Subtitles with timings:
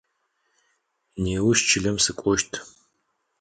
[1.23, 2.51] Nêuş çılem sık'oşt.